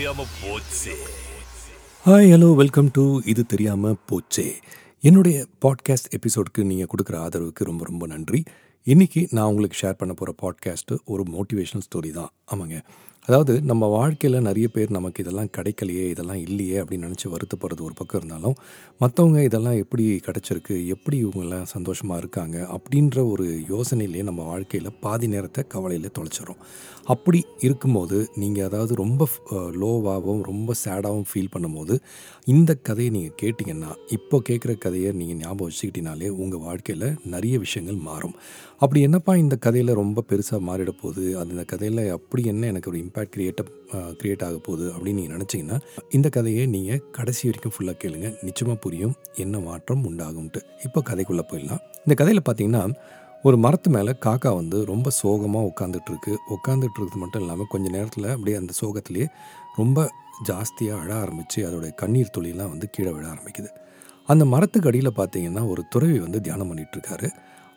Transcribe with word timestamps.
தெரியாம 0.00 0.26
போச்சு. 0.42 1.06
Hi 2.06 2.30
hello 2.32 2.54
welcome 2.54 2.88
to 2.92 3.20
இது 3.24 3.46
தெரியாமல் 3.46 3.96
போச்சே. 4.10 4.52
என்னுடைய 5.00 5.46
பாட்காஸ்ட் 5.60 6.16
எபிசோடுக்கு 6.16 6.64
நீங்கள் 6.64 6.86
கொடுக்குற 6.86 7.14
ஆதரவுக்கு 7.14 7.64
ரொம்ப 7.64 7.84
ரொம்ப 7.84 8.06
நன்றி. 8.06 8.42
இன்றைக்கி 8.86 9.26
நான் 9.30 9.46
உங்களுக்கு 9.46 9.88
ஷேர் 9.88 9.98
பண்ண 9.98 10.14
போகிற 10.14 10.34
பாட்காஸ்ட்டு 10.42 10.96
ஒரு 11.04 11.22
மோட்டிவேஷனல் 11.22 11.86
ஸ்டோரி 11.90 12.10
தான். 12.10 12.30
ஆமாங்க. 12.54 12.82
அதாவது 13.30 13.60
நம்ம 13.60 13.86
வாழ்க்கையில் 13.86 14.36
நிறைய 14.40 14.68
பேர் 14.68 14.90
நமக்கு 14.90 15.22
இதெல்லாம் 15.22 15.50
கிடைக்கலையே 15.56 16.04
இதெல்லாம் 16.10 16.36
இல்லையே 16.36 16.82
அப்படின்னு 16.82 17.06
நினச்சி 17.06 17.28
வருத்தப்படுறது 17.28 17.82
ஒரு 17.82 17.94
பக்கம் 17.94 18.20
இருந்தாலும் 18.20 18.56
மற்றவங்க 19.00 19.42
இதெல்லாம் 19.42 19.78
எப்படி 19.78 20.20
கிடச்சிருக்கு 20.26 20.86
எப்படி 20.86 21.16
இவங்கெல்லாம் 21.18 21.62
சந்தோஷமாக 21.62 22.18
இருக்காங்க 22.18 22.66
அப்படின்ற 22.68 23.28
ஒரு 23.28 23.46
யோசனையிலேயே 23.68 24.22
நம்ம 24.22 24.42
வாழ்க்கையில் 24.42 24.96
பாதி 25.00 25.26
நேரத்தை 25.26 25.66
கவலையில் 25.68 26.14
தொலைச்சிடும் 26.18 26.60
அப்படி 27.04 27.44
இருக்கும்போது 27.58 28.28
நீங்கள் 28.36 28.64
அதாவது 28.64 28.94
ரொம்ப 28.94 29.28
லோவாகவும் 29.74 30.42
ரொம்ப 30.42 30.74
சேடாகவும் 30.84 31.28
ஃபீல் 31.32 31.52
பண்ணும்போது 31.54 31.94
இந்த 32.46 32.74
கதையை 32.74 33.10
நீங்கள் 33.10 33.38
கேட்டிங்கன்னா 33.42 33.92
இப்போ 34.08 34.42
கேட்குற 34.48 34.78
கதையை 34.78 35.12
நீங்கள் 35.12 35.36
ஞாபகம் 35.36 35.70
வச்சுக்கிட்டினாலே 35.70 36.28
உங்கள் 36.28 36.60
வாழ்க்கையில் 36.60 37.16
நிறைய 37.24 37.58
விஷயங்கள் 37.58 37.96
மாறும். 37.96 38.36
அப்படி 38.78 39.00
என்னப்பா 39.00 39.36
இந்த 39.36 39.56
கதையில் 39.56 39.94
ரொம்ப 39.94 40.24
பெருசாக 40.30 40.60
மாறிட 40.60 40.90
போகுது 41.02 41.38
அந்த 41.38 41.64
கதையில் 41.64 42.12
அப்படி 42.12 42.42
என்ன 42.44 42.66
எனக்கு 42.66 42.90
ஒரு 42.90 42.98
இம்பேக்ட் 42.98 43.19
கிரியேட் 43.34 43.62
கிரியேட் 44.20 44.44
ஆக 44.46 44.56
போகுது 44.66 44.86
அப்படின்னு 44.94 45.20
நீங்கள் 45.20 45.36
நினச்சிங்கன்னா 45.36 45.78
இந்த 46.16 46.28
கதையை 46.36 46.64
நீங்கள் 46.74 47.02
கடைசி 47.18 47.42
வரைக்கும் 47.48 47.74
ஃபுல்லாக 47.74 47.96
கேளுங்க. 48.02 48.28
நிச்சயமாக 48.46 48.78
புரியும் 48.84 49.14
என்ன 49.44 49.58
மாற்றம் 49.66 50.04
உண்டாகும்ட்டு 50.10 50.62
இப்போ 50.86 51.02
கதைக்குள்ளே 51.10 51.44
போயிடலாம். 51.50 51.82
இந்த 52.04 52.16
கதையில் 52.20 52.42
பார்த்தீங்கன்னா 52.48 52.82
ஒரு 53.48 53.56
மரத்து 53.64 53.90
மேலே 53.96 54.12
காக்கா 54.24 54.50
வந்து 54.60 54.78
ரொம்ப 54.92 55.10
சோகமாக 55.20 55.68
உட்காந்துட்ருக்கு 55.70 56.32
உட்காந்துட்டு 56.56 56.98
இருக்கிறது 56.98 57.22
மட்டும் 57.24 57.42
இல்லாமல் 57.44 57.70
கொஞ்ச 57.74 57.86
நேரத்தில் 57.96 58.26
அப்படியே 58.34 58.56
அந்த 58.62 58.72
சோகத்திலேயே 58.80 59.28
ரொம்ப 59.80 60.08
ஜாஸ்தியாக 60.48 61.02
அழ 61.02 61.10
ஆரம்பித்து 61.22 61.60
அதோடைய 61.68 61.92
கண்ணீர் 62.02 62.34
துளியெல்லாம் 62.36 62.72
வந்து 62.74 62.86
கீழே 62.94 63.10
விழ 63.16 63.24
ஆரம்பிக்குது. 63.34 63.70
அந்த 64.32 64.44
மரத்துக்கு 64.54 64.88
அடியில் 64.90 65.18
பார்த்தீங்கன்னா 65.20 65.62
ஒரு 65.72 65.82
துறவி 65.94 66.18
வந்து 66.24 66.40
தியானம் 66.46 66.70
பண்ணிகிட்ருக்காரு 66.70 67.28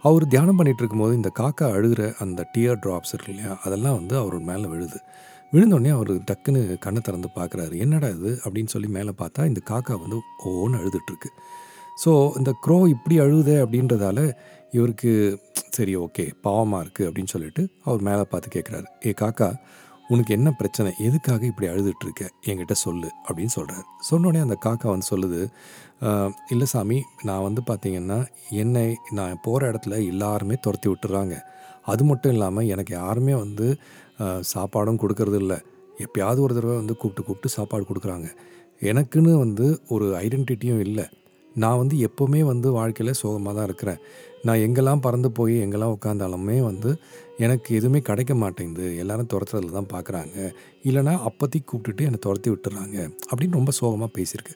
அவர் 0.03 0.27
தியானம் 0.27 0.57
பண்ணிகிட்டு 0.59 0.81
இருக்கும்போது 0.81 1.13
இந்த 1.15 1.29
காக்கா 1.39 1.65
அழுகிற 1.75 2.13
அந்த 2.19 2.47
டியர் 2.55 2.79
ட்ராப்ஸ் 2.83 3.13
இருக்கு 3.13 3.31
இல்லையா 3.31 3.57
அதெல்லாம் 3.63 3.93
வந்து 3.93 4.17
அவர் 4.17 4.39
மேலே 4.39 4.67
விழுது. 4.67 4.99
விழுந்தோடனே 5.53 5.89
அவர் 5.89 6.11
டக்குன்னு 6.23 6.77
கண்ணை 6.77 7.01
திறந்து 7.01 7.29
பார்க்குறாரு. 7.35 7.75
என்னடா 7.77 8.07
இது? 8.07 8.31
அப்படின்னு 8.45 8.65
சொல்லி 8.65 8.87
மேலே 8.87 9.11
பார்த்தா 9.17 9.45
இந்த 9.45 9.61
காக்கா 9.71 9.95
வந்து 9.99 10.17
ஓன்னு 10.43 10.79
அழுதுட்டுருக்கு. 10.79 11.29
ஸோ 12.03 12.11
இந்த 12.37 12.51
க்ரோ 12.65 12.87
இப்படி 12.87 13.19
அழுகுதே 13.19 13.57
அப்படின்றதால 13.63 14.19
இவருக்கு 14.71 15.11
சரி 15.69 15.95
ஓகே 15.95 16.31
பாவமாக 16.41 16.83
இருக்குது 16.83 17.07
அப்படின்னு 17.07 17.27
சொல்லிட்டு 17.27 17.63
அவர் 17.83 18.01
மேலே 18.01 18.21
பார்த்து 18.23 18.55
கேட்குறாரு 18.55 18.87
ஏ 19.07 19.13
காக்கா 19.21 19.49
உனக்கு 20.11 20.31
என்ன 20.35 20.49
பிரச்சனை? 20.59 20.89
எதுக்காக 21.07 21.41
இப்படி 21.49 21.67
அழுதுட்ருக்க 21.71 22.23
என்கிட்ட 22.49 22.75
சொல்லு 22.83 23.09
அப்படின்னு 23.25 23.53
சொல்கிறார் 23.55 23.85
சொன்னோடனே 24.09 24.39
அந்த 24.45 24.55
காக்கா 24.65 24.87
வந்து 24.93 25.07
சொல்லுது 25.11 25.41
இல்லை 26.53 26.67
சாமி 26.73 26.97
நான் 27.27 27.45
வந்து 27.47 27.61
பார்த்திங்கன்னா 27.69 28.19
என்னை 28.61 28.85
நான் 29.19 29.41
போகிற 29.45 29.69
இடத்துல 29.71 29.97
எல்லாருமே 30.11 30.55
துரத்தி 30.65 30.87
விட்டுறாங்க. 30.89 31.35
அது 31.91 32.03
மட்டும் 32.09 32.33
இல்லாமல் 32.35 32.69
எனக்கு 32.73 32.93
யாருமே 33.01 33.33
வந்து 33.43 33.67
சாப்பாடும் 34.53 35.01
கொடுக்கறது 35.03 35.39
இல்லை. 35.43 35.57
எப்பயாவது 36.05 36.39
ஒரு 36.45 36.53
தடவை 36.57 36.75
வந்து 36.81 36.95
கூப்பிட்டு 37.01 37.25
கூப்பிட்டு 37.27 37.55
சாப்பாடு 37.57 37.83
கொடுக்குறாங்க. 37.89 38.27
எனக்குன்னு 38.81 39.33
வந்து 39.45 39.65
ஒரு 39.95 40.07
ஐடென்டிட்டியும் 40.25 40.83
இல்லை. 40.87 41.05
நான் 41.61 41.79
வந்து 41.81 41.95
எப்போவுமே 42.07 42.41
வந்து 42.51 42.67
வாழ்க்கையில் 42.77 43.19
சோகமாக 43.21 43.53
தான் 43.57 43.67
இருக்கிறேன். 43.69 43.99
நான் 44.47 44.61
எங்கெல்லாம் 44.65 45.03
பறந்து 45.05 45.29
போய் 45.37 45.55
எங்கெல்லாம் 45.65 45.93
உட்காந்தாலுமே 45.97 46.57
வந்து 46.69 46.89
எனக்கு 47.45 47.69
எதுவுமே 47.79 47.99
கிடைக்க 48.09 48.33
மாட்டேங்குது. 48.43 48.87
எல்லாரும் 49.01 49.29
துரத்துறதுல 49.33 49.75
தான் 49.77 49.91
பார்க்குறாங்க 49.93 50.35
இல்லைனா 50.89 51.13
அப்போதைக்கு 51.29 51.67
கூப்பிட்டுட்டு 51.71 52.07
என்னை 52.09 52.19
துரத்தி 52.25 52.49
விட்டுறாங்க 52.53 52.97
அப்படின்னு 53.29 53.59
ரொம்ப 53.59 53.73
சோகமாக 53.79 54.11
பேசியிருக்கு. 54.17 54.55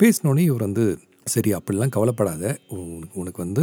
பேசினோடனே 0.00 0.44
இவர் 0.50 0.66
வந்து 0.68 0.84
சரி 1.26 1.50
அப்படிலாம் 1.56 1.94
கவலைப்படாத. 1.96 2.44
உனக்கு 2.76 3.18
உனக்கு 3.22 3.40
வந்து 3.44 3.62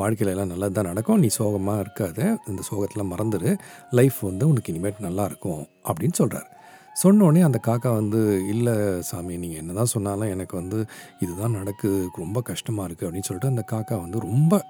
வாழ்க்கையில் 0.00 0.32
எல்லாம் 0.34 0.50
நல்லா 0.52 0.66
தான் 0.76 0.88
நடக்கும். 0.90 1.20
நீ 1.22 1.28
சோகமாக 1.38 1.82
இருக்காத. 1.84 2.18
இந்த 2.50 2.62
சோகத்தெலாம் 2.70 3.12
மறந்துடு 3.14 3.50
லைஃப் 3.98 4.18
வந்து 4.30 4.44
உனக்கு 4.52 4.72
இனிமேட் 4.72 5.06
நல்லா 5.08 5.24
இருக்கும். 5.30 5.62
அப்படின்னு 5.88 6.18
சொல்கிறார் 6.20 6.48
சொன்னோடனே 7.00 7.40
அந்த 7.46 7.58
காக்கா 7.66 7.90
வந்து 7.98 8.20
இல்லை 8.52 8.74
சாமி 9.08 9.34
நீங்கள் 9.42 9.60
என்ன 9.62 9.76
தான் 9.78 9.90
சொன்னாலும் 9.92 10.32
எனக்கு 10.34 10.54
வந்து 10.60 10.78
இதுதான் 11.24 11.56
நடக்குது 11.58 12.00
ரொம்ப 12.22 12.40
கஷ்டமாக 12.50 12.86
இருக்குது 12.88 13.06
அப்படின்னு 13.08 13.28
சொல்லிட்டு 13.28 13.52
அந்த 13.52 13.64
காக்கா 13.72 13.96
வந்து 14.02 14.18
ரொம்ப 14.28 14.60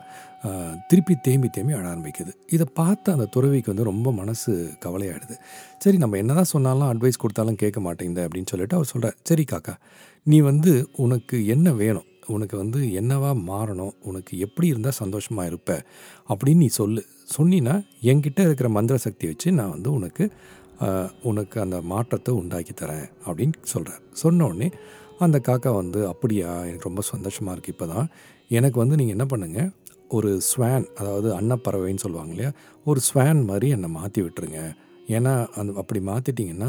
திருப்பி 0.91 1.15
தேம்பி 1.27 1.49
தேம்பி 1.57 1.75
அழ 1.79 1.85
ஆரம்பிக்குது. 1.95 2.33
இதை 2.55 2.67
பார்த்து 2.81 3.09
அந்த 3.13 3.27
துறவிக்கு 3.35 3.73
வந்து 3.73 3.89
ரொம்ப 3.91 4.13
மனசு 4.13 4.53
கவலையாயிடுது. 4.85 5.37
சரி 5.85 5.97
நம்ம 5.97 6.17
என்ன 6.23 6.33
தான் 6.35 6.53
சொன்னாலும் 6.55 6.89
அட்வைஸ் 6.93 7.23
கொடுத்தாலும் 7.25 7.61
கேட்க 7.65 7.81
மாட்டேங்குது 7.81 8.25
அப்படின்னு 8.29 8.53
சொல்லிட்டு 8.53 8.79
அவர் 8.79 8.91
சொல்கிறார் 8.93 9.19
சரி 9.31 9.47
காக்கா 9.53 9.75
நீ 10.27 10.41
வந்து 10.51 10.73
உனக்கு 11.05 11.37
என்ன 11.47 11.69
வேணும்? 11.83 12.09
உனக்கு 12.35 12.57
வந்து 12.57 12.81
என்னவா 13.01 13.31
மாறணும்? 13.49 13.95
உனக்கு 14.11 14.33
எப்படி 14.39 14.67
இருந்தால் 14.73 14.99
சந்தோஷமாக 15.01 15.51
இருப்ப? 15.51 15.71
அப்படின்னு 16.31 16.63
நீ 16.65 16.69
சொல்லு. 16.81 17.03
சொன்னின்னா 17.37 17.75
என்கிட்ட 18.11 18.41
இருக்கிற 18.47 18.69
மந்திர 18.69 18.97
சக்தி 18.97 19.27
வச்சு 19.27 19.49
நான் 19.53 19.73
வந்து 19.77 19.91
உனக்கு 19.93 20.25
உனக்கு 21.31 21.57
அந்த 21.65 21.77
மாற்றத்தை 21.93 22.33
உண்டாக்கி 22.41 22.75
தரேன் 22.83 23.07
அப்படின்னு 23.27 23.57
சொல்கிறார் 23.73 24.03
சொன்னோடனே 24.23 24.69
அந்த 25.25 25.39
காக்கா 25.49 25.71
வந்து 25.81 26.01
அப்படியா 26.13 26.51
எனக்கு 26.69 26.89
ரொம்ப 26.91 27.03
சந்தோஷமாக 27.13 27.55
இருக்குது 27.57 27.75
இப்போ 27.75 27.87
தான் 27.95 28.07
எனக்கு 28.59 28.79
வந்து 28.83 28.99
நீங்கள் 29.01 29.17
என்ன 29.17 29.27
பண்ணுங்கள் 29.33 29.71
ஒரு 30.17 30.31
ஸ்வேன் 30.49 30.87
அதாவது 31.01 31.29
அன்னப்பறவைன்னு 31.39 32.05
சொல்லுவாங்க 32.05 32.33
இல்லையா 32.35 32.51
ஒரு 32.87 33.01
ஸ்வேன் 33.09 33.41
மாதிரி 33.51 33.69
என்னை 33.77 33.89
மாற்றி 33.99 34.21
விட்டுருங்க. 34.25 34.63
ஏன்னா 35.17 35.33
அந்த 35.61 35.73
அப்படி 35.83 36.01
மாற்றிட்டிங்கன்னா 36.09 36.69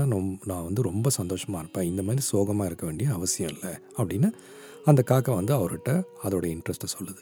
நான் 0.49 0.65
வந்து 0.67 0.81
ரொம்ப 0.89 1.07
சந்தோஷமாக 1.19 1.61
இருப்பேன். 1.63 1.87
இந்த 1.91 2.01
மாதிரி 2.07 2.21
சோகமாக 2.29 2.69
இருக்க 2.69 2.83
வேண்டிய 2.89 3.07
அவசியம் 3.17 3.51
இல்லை. 3.55 3.73
அப்படின்னு 3.99 4.29
அந்த 4.89 5.01
காக்கா 5.11 5.33
வந்து 5.39 5.53
அவர்கிட்ட 5.57 5.91
அதோட 6.25 6.45
இன்ட்ரெஸ்ட்டை 6.55 6.89
சொல்லுது. 6.95 7.21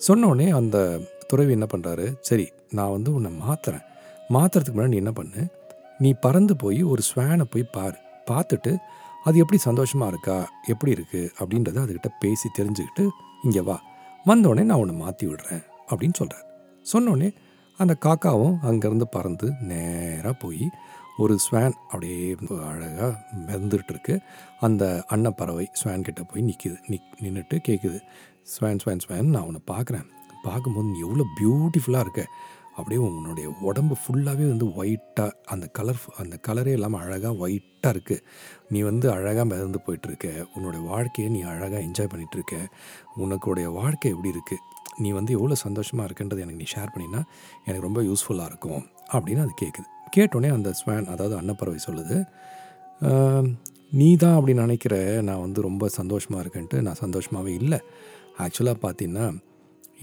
சொன்னோடனே 0.00 0.48
அந்த 0.58 0.76
துறவி 1.30 1.52
என்ன 1.58 1.66
பண்ணுறாரு 1.72 2.06
சரி 2.28 2.46
நான் 2.76 2.94
வந்து 2.96 3.10
உன்னை 3.18 3.30
மாற்றுறேன் 3.44 3.86
மாற்றுறதுக்கு 4.36 4.76
முன்னாடி 4.76 4.94
நீ 4.94 5.00
என்ன 5.04 5.12
பண்ணு 5.12 5.42
நீ 6.02 6.10
பறந்து 6.24 6.54
போய் 6.56 6.80
ஒரு 6.92 7.02
ஸ்வேனை 7.08 7.46
போய் 7.52 7.72
பார். 7.76 7.96
பார்த்துட்டு 8.30 8.72
அது 9.26 9.38
எப்படி 9.42 9.58
சந்தோஷமாக 9.68 10.10
இருக்கா? 10.12 10.36
எப்படி 10.72 10.90
இருக்குது 10.96 11.30
அப்படின்றத 11.40 11.78
அதுக்கிட்ட 11.84 12.10
பேசி 12.22 12.48
தெரிஞ்சுக்கிட்டு 12.58 13.04
இங்கே 13.44 13.62
வா. 13.68 13.76
வந்தோடனே 14.26 14.62
நான் 14.70 14.82
உன்னை 14.82 14.94
மாற்றி 15.02 15.24
விடுறேன். 15.26 15.62
அப்படின்னு 15.90 16.18
சொல்கிறார் 16.20 16.46
சொன்னோடனே 16.92 17.28
அந்த 17.78 17.92
காக்காவும் 18.04 18.56
அங்கேருந்து 18.68 19.06
பறந்து 19.16 19.46
நேராக 19.70 20.34
போய் 20.42 20.64
ஒரு 21.22 21.34
ஸ்வேன் 21.44 21.74
அப்படியே 21.90 22.20
அழகாக 22.70 23.10
மிதந்துட்டு 23.46 23.92
இருக்கு 23.94 24.14
அந்த 24.66 24.84
அன்னப்பறவை 25.14 25.66
ஸ்வேன் 25.80 26.06
கிட்ட 26.08 26.22
போய் 26.22 26.46
நிற்கிது 26.48 26.76
நிக் 26.92 27.10
நின்றுட்டு 27.24 27.56
கேட்குது 27.68 27.98
ஸ்வேன் 28.52 28.80
ஸ்வேன் 28.84 29.02
ஸ்வேன் 29.04 29.32
நான் 29.34 29.46
உன்னை 29.48 29.62
பார்க்குறேன். 29.72 30.06
பார்க்கும்போது 30.42 30.86
நீ 30.92 30.98
எவ்வளோ 31.06 31.26
பியூட்டிஃபுல்லாக 31.38 32.04
இருக்க. 32.06 32.22
அப்படியே 32.76 33.00
உன்னுடைய 33.06 33.46
உடம்பு 33.70 33.94
ஃபுல்லாகவே 34.02 34.44
வந்து 34.52 34.66
ஒயிட்டாக 34.80 35.36
அந்த 35.52 35.66
கலர் 35.78 36.00
அந்த 36.22 36.36
கலரே 36.46 36.72
இல்லாமல் 36.78 37.02
அழகாக 37.04 37.32
ஒயிட்டாக 37.44 37.94
இருக்குது 37.94 38.24
நீ 38.72 38.80
வந்து 38.88 39.06
அழகாக 39.16 39.46
மிதந்து 39.52 39.80
போயிட்டுருக்க. 39.86 40.28
உன்னோடைய 40.54 40.82
வாழ்க்கையை 40.92 41.28
நீ 41.36 41.40
அழகாக 41.52 41.82
என்ஜாய் 41.88 42.10
பண்ணிகிட்ருக்க 42.12 42.54
உனக்குடைய 43.24 43.68
வாழ்க்கை 43.80 44.10
எப்படி 44.14 44.32
இருக்குது 44.36 44.64
நீ 45.02 45.10
வந்து 45.18 45.32
எவ்வளோ 45.38 45.58
சந்தோஷமாக 45.66 46.06
இருக்குன்றது 46.08 46.44
எனக்கு 46.44 46.62
நீ 46.62 46.68
ஷேர் 46.74 46.94
பண்ணினா 46.94 47.20
எனக்கு 47.66 47.86
ரொம்ப 47.88 48.00
யூஸ்ஃபுல்லாக 48.08 48.50
இருக்கும் 48.52 48.84
அப்படின்னு 49.14 49.44
அது 49.46 49.54
கேட்குது 49.62 49.88
கேட்டோடனே 50.16 50.48
அந்த 50.58 50.70
ஸ்வேன் 50.80 51.10
அதாவது 51.14 51.34
அன்னப்பறவை 51.40 51.80
சொல்லுது 51.88 52.16
நீ 53.98 54.08
தான் 54.22 54.36
அப்படி 54.38 54.52
நினைக்கிற? 54.62 54.94
நான் 55.28 55.44
வந்து 55.44 55.60
ரொம்ப 55.66 55.84
சந்தோஷமாக 56.00 56.42
இருக்கேன்ட்டு 56.44 56.80
நான் 56.86 57.00
சந்தோஷமாகவே 57.04 57.52
இல்லை. 57.60 57.78
ஆக்சுவலாக 58.44 58.78
பார்த்தீங்கன்னா 58.84 59.26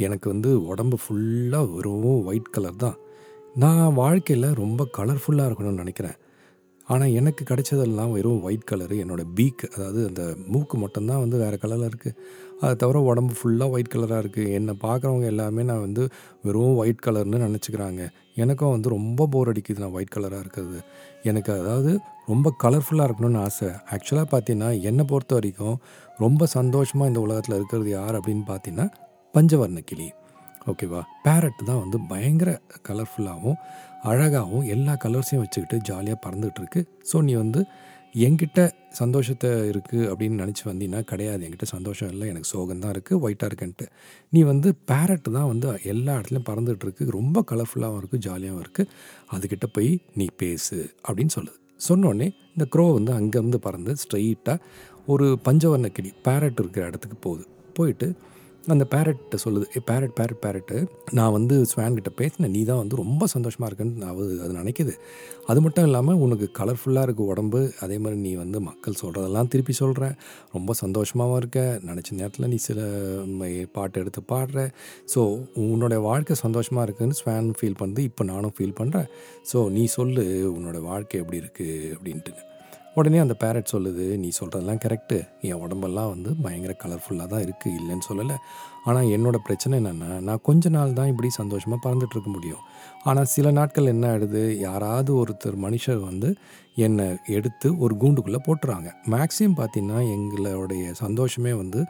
எனக்கு 0.05 0.27
வந்து 0.33 0.49
உடம்பு 0.71 0.97
ஃபுல்லாக 1.03 1.65
வெறும் 1.73 2.07
ஒயிட் 2.29 2.53
கலர் 2.55 2.81
தான். 2.85 2.97
நான் 3.63 3.97
வாழ்க்கையில் 4.01 4.47
ரொம்ப 4.63 4.87
கலர்ஃபுல்லாக 4.97 5.49
இருக்கணும்னு 5.49 5.83
நினைக்கிறேன். 5.83 6.17
ஆனால் 6.93 7.13
எனக்கு 7.19 7.43
கிடைச்சதெல்லாம் 7.49 8.11
வெறும் 8.15 8.43
ஒயிட் 8.47 8.67
கலரு 8.69 8.95
என்னோடய 9.03 9.31
பீக் 9.37 9.63
அதாவது 9.75 10.01
அந்த 10.09 10.23
மூக்கு 10.53 10.75
மட்டும்தான் 10.83 11.21
வந்து 11.23 11.37
வேறு 11.41 11.57
கலரில் 11.63 11.87
இருக்குது 11.89 12.19
அதை 12.61 12.71
தவிர 12.83 12.99
உடம்பு 13.09 13.33
ஃபுல்லாக 13.39 13.73
ஒயிட் 13.75 13.91
கலராக 13.93 14.21
இருக்குது 14.23 14.53
என்னை 14.57 14.73
பார்க்குறவங்க 14.83 15.25
எல்லாமே 15.31 15.63
நான் 15.69 15.83
வந்து 15.87 16.03
வெறும் 16.45 16.77
ஒயிட் 16.81 17.03
கலர்னு 17.07 17.41
நினச்சிக்கிறாங்க. 17.45 18.03
எனக்கும் 18.43 18.73
வந்து 18.75 18.93
ரொம்ப 18.95 19.27
போர் 19.33 19.51
அடிக்குது 19.53 19.83
நான் 19.83 19.97
ஒயிட் 19.97 20.15
கலராக 20.15 20.43
இருக்கிறது. 20.45 20.79
எனக்கு 21.31 21.51
அதாவது 21.61 21.91
ரொம்ப 22.31 22.53
கலர்ஃபுல்லாக 22.63 23.07
இருக்கணும்னு 23.09 23.41
ஆசை. 23.47 23.71
ஆக்சுவலாக 23.95 24.29
பார்த்தீங்கன்னா 24.35 24.69
என்னை 24.91 25.05
பொறுத்த 25.11 25.35
வரைக்கும் 25.39 25.77
ரொம்ப 26.25 26.47
சந்தோஷமாக 26.57 27.11
இந்த 27.13 27.21
உலகத்தில் 27.27 27.57
இருக்கிறது 27.59 27.91
யார் 27.99 28.17
அப்படின்னு 28.19 28.45
பார்த்தீங்கன்னா 28.53 28.87
பஞ்சவர்ண 29.37 29.81
கிளி. 29.89 30.07
ஓகேவா? 30.71 31.01
பேரட் 31.25 31.59
தான் 31.67 31.81
வந்து 31.83 31.97
பயங்கர 32.11 32.49
கலர்ஃபுல்லாகவும் 32.87 33.59
அழகாகவும் 34.11 34.65
எல்லா 34.73 34.93
கலர்ஸையும் 35.03 35.43
வச்சுக்கிட்டு 35.43 35.77
ஜாலியாக 35.89 36.17
பறந்துகிட்டு 36.25 36.61
இருக்கு 36.61 36.81
ஸோ 37.09 37.19
நீ 37.27 37.33
வந்து 37.43 37.61
என்கிட்ட 38.25 38.59
சந்தோஷத்தை 38.99 39.49
இருக்குது 39.71 40.05
அப்படின்னு 40.11 40.35
நினச்சி 40.43 40.63
வந்தீங்கன்னா 40.67 41.01
கிடையாது. 41.09 41.41
என்கிட்ட 41.45 41.67
சந்தோஷம் 41.73 42.09
இல்லை 42.13 42.25
எனக்கு 42.33 42.49
சோகம் 42.51 42.81
தான் 42.83 42.93
இருக்குது 42.95 43.19
ஒயிட்டாக 43.25 43.49
இருக்குன்ட்டு. 43.49 43.85
நீ 44.33 44.39
வந்து 44.51 44.69
பேரட் 44.91 45.27
தான் 45.37 45.49
வந்து 45.51 45.67
எல்லா 45.93 46.13
இடத்துலையும் 46.17 46.47
பறந்துகிட்டு 46.49 46.85
இருக்கு 46.87 47.05
ரொம்ப 47.17 47.43
கலர்ஃபுல்லாகவும் 47.51 47.99
இருக்குது 48.01 48.23
ஜாலியாகவும் 48.27 48.63
இருக்குது 48.65 48.89
அதுக்கிட்ட 49.35 49.67
போய் 49.75 49.91
நீ 50.19 50.27
பேசு 50.43 50.77
அப்படின்னு 51.07 51.33
சொல்லுது. 51.37 51.57
சொன்னோடனே 51.89 52.29
இந்த 52.55 52.67
க்ரோ 52.75 52.85
வந்து 52.97 53.13
அங்கேருந்து 53.19 53.59
பறந்து 53.67 53.93
ஸ்ட்ரெயிட்டாக 54.03 54.57
ஒரு 55.13 55.27
பஞ்சவர்ண 55.47 55.89
கிளி 55.97 56.11
பேரட் 56.27 56.59
இருக்கிற 56.63 56.85
இடத்துக்கு 56.91 57.19
போகுது. 57.27 57.45
போயிட்டு 57.77 58.09
அந்த 58.73 58.85
பேரட்டை 58.93 59.37
சொல்லுது 59.43 59.65
ஏ 59.77 59.79
பேரட் 59.89 60.13
பேரட் 60.17 60.39
பேரட்டு 60.45 60.77
நான் 61.17 61.33
வந்து 61.35 61.55
ஸ்வான்கிட்ட 61.71 62.11
பேசினேன் 62.21 62.53
நீ 62.55 62.61
தான் 62.69 62.79
வந்து 62.81 62.95
ரொம்ப 63.01 63.27
சந்தோஷமாக 63.33 63.69
இருக்குன்னு 63.69 64.01
நான் 64.01 64.11
அது 64.13 64.35
அது 64.45 64.53
நினைக்கிது. 64.59 64.93
அது 65.51 65.59
மட்டும் 65.65 65.85
இல்லாமல் 65.89 66.19
உனக்கு 66.25 66.47
கலர்ஃபுல்லாக 66.59 67.07
இருக்குது 67.07 67.29
உடம்பு 67.33 67.61
அதே 67.85 67.97
மாதிரி 68.03 68.19
நீ 68.25 68.31
வந்து 68.43 68.61
மக்கள் 68.69 68.99
சொல்கிறதெல்லாம் 69.01 69.51
திருப்பி 69.53 69.75
சொல்கிற 69.81 70.09
ரொம்ப 70.55 70.73
சந்தோஷமாகவும் 70.83 71.39
இருக்க. 71.41 71.61
நினச்ச 71.89 72.17
நேரத்தில் 72.19 72.49
நீ 72.53 72.59
சில 72.67 72.79
பாட்டு 73.77 74.01
எடுத்து 74.03 74.23
பாடுற. 74.33 74.67
ஸோ 75.13 75.21
உன்னோட 75.67 75.95
வாழ்க்கை 76.09 76.37
சந்தோஷமாக 76.45 76.87
இருக்குன்னு 76.89 77.19
ஸ்வான் 77.21 77.49
ஃபீல் 77.59 77.79
பண்ணுது. 77.83 78.03
இப்போ 78.11 78.25
நானும் 78.33 78.55
ஃபீல் 78.57 78.77
பண்ணுறேன் 78.81 79.09
ஸோ 79.53 79.69
நீ 79.77 79.85
சொல்லு 79.97 80.25
உன்னோட 80.57 80.79
வாழ்க்கை 80.91 81.21
எப்படி 81.23 81.41
இருக்குது 81.43 81.93
அப்படின்ட்டு. 81.95 82.33
உடனே 82.97 83.17
அந்த 83.23 83.35
பேரட் 83.41 83.73
சொல்லுது 83.73 84.05
நீ 84.21 84.29
சொல்கிறதெல்லாம் 84.37 84.81
கரெக்டு 84.83 85.17
என் 85.47 85.61
உடம்பெல்லாம் 85.65 86.11
வந்து 86.13 86.29
பயங்கர 86.43 86.73
கலர்ஃபுல்லாக 86.83 87.27
தான் 87.33 87.43
இருக்குது 87.45 87.75
இல்லைன்னு 87.79 88.05
சொல்லலை. 88.09 88.37
ஆனால் 88.89 89.09
என்னோடய 89.15 89.45
பிரச்சனை 89.47 89.73
என்னென்னா 89.79 90.11
நான் 90.27 90.43
கொஞ்ச 90.47 90.69
நாள் 90.75 90.95
தான் 90.99 91.09
இப்படி 91.11 91.29
சந்தோஷமாக 91.41 91.79
பறந்துட்டு 91.85 92.15
இருக்க 92.15 92.31
முடியும். 92.35 92.63
ஆனால் 93.09 93.29
சில 93.33 93.51
நாட்கள் 93.57 93.91
என்ன 93.93 94.05
ஆயிடுது? 94.11 94.43
யாராவது 94.67 95.11
ஒருத்தர் 95.21 95.57
மனுஷர் 95.65 96.01
வந்து 96.09 96.29
என்னை 96.85 97.07
எடுத்து 97.37 97.67
ஒரு 97.83 97.93
கூண்டுக்குள்ளே 98.01 98.41
போட்டுறாங்க. 98.47 98.89
மேக்ஸிமம் 99.13 99.57
பார்த்திங்கன்னா 99.59 100.01
எங்களுடைய 100.15 100.91
சந்தோஷமே 101.03 101.53
வந்து 101.61 101.81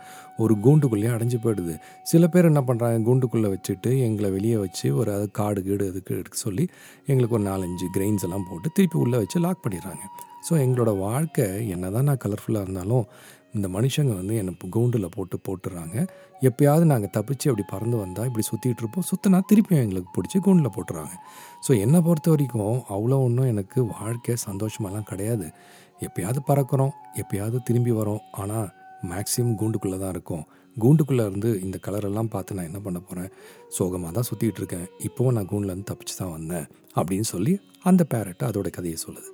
ஒரு 0.43 0.55
கூண்டுக்குள்ளேயே 0.67 1.11
அடைஞ்சு 1.15 1.39
போயிடுது. 1.45 1.75
சில 2.11 2.27
பேர் 2.35 2.51
என்ன 2.51 2.63
பண்ணுறாங்க 2.69 3.07
கூண்டுக்குள்ளே 3.09 3.51
வச்சுட்டு 3.55 3.91
எங்களை 4.07 4.31
வெளியே 4.37 4.57
வச்சு 4.65 4.89
ஒரு 5.01 5.11
அது 5.17 5.27
காடு 5.41 5.61
கீடு 5.67 5.91
அதுக்கு 5.93 6.13
எடுக்க 6.21 6.39
சொல்லி 6.47 6.65
எங்களுக்கு 7.11 7.37
ஒரு 7.39 7.47
நாலஞ்சு 7.51 7.87
கிரெயின்ஸ் 7.97 8.27
எல்லாம் 8.29 8.49
போட்டு 8.51 8.69
திருப்பி 8.79 8.99
உள்ளே 9.05 9.19
வச்சு 9.23 9.45
லாக் 9.47 9.63
பண்ணிடுறாங்க. 9.65 10.05
ஸோ 10.47 10.53
எங்களோட 10.65 10.91
வாழ்க்கை 11.07 11.47
என்ன 11.75 11.89
தான் 11.95 12.07
நான் 12.09 12.23
கலர்ஃபுல்லாக 12.25 12.65
இருந்தாலும் 12.65 13.05
இந்த 13.55 13.67
மனுஷங்க 13.75 14.13
வந்து 14.19 14.33
என்னை 14.39 14.53
கூண்டில் 14.75 15.13
போட்டு 15.15 15.37
போட்டுறாங்க. 15.47 15.95
எப்பயாவது 16.47 16.85
நாங்கள் 16.91 17.11
தப்பிச்சு 17.15 17.47
அப்படி 17.51 17.65
பறந்து 17.71 17.97
வந்தால் 18.01 18.27
இப்படி 18.29 18.45
சுற்றிட்டு 18.49 18.81
இருப்போம். 18.83 19.05
சுற்றினா 19.09 19.39
திருப்பியும் 19.51 19.83
எங்களுக்கு 19.85 20.11
பிடிச்சி 20.17 20.39
கூண்டில் 20.47 20.73
போட்டுறாங்க. 20.75 21.13
ஸோ 21.65 21.71
என்னை 21.83 21.99
பொறுத்த 22.07 22.29
வரைக்கும் 22.33 22.77
அவ்வளோ 22.95 23.17
ஒன்றும் 23.27 23.49
எனக்கு 23.53 23.79
வாழ்க்கை 23.95 24.35
சந்தோஷமெல்லாம் 24.47 25.07
கிடையாது. 25.11 25.47
எப்பயாவது 26.07 26.41
பறக்கிறோம் 26.49 26.93
எப்பயாவது 27.21 27.59
திரும்பி 27.69 27.93
வரோம். 27.99 28.21
ஆனால் 28.41 28.67
மேக்ஸிமம் 29.11 29.57
கூண்டுக்குள்ளே 29.61 29.97
தான் 30.03 30.13
இருக்கும். 30.15 30.43
கூண்டுக்குள்ளே 30.83 31.23
இருந்து 31.29 31.49
இந்த 31.65 31.77
கலரெல்லாம் 31.85 32.31
பார்த்து 32.33 32.57
நான் 32.57 32.69
என்ன 32.69 32.79
பண்ண 32.87 32.99
போகிறேன் 33.07 33.31
சோகமாக 33.77 34.11
தான் 34.17 34.27
சுற்றிக்கிட்டு 34.29 34.61
இருக்கேன். 34.63 34.85
இப்போவும் 35.07 35.35
நான் 35.37 35.49
கூண்டுலேருந்து 35.53 35.89
தப்பிச்சு 35.91 36.15
தான் 36.21 36.35
வந்தேன். 36.37 36.67
அப்படின்னு 36.99 37.29
சொல்லி 37.33 37.55
அந்த 37.91 38.05
பேரட் 38.13 38.47
அதோட 38.49 38.69
கதையை 38.77 38.99
சொல்லுது. 39.07 39.29